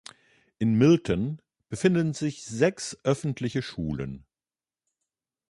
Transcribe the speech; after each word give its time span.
In 0.57 0.79
Milton 0.79 1.43
befinden 1.69 2.15
sich 2.15 2.43
sechs 2.43 2.97
öffentliche 3.03 3.61
Schulen. 3.61 4.25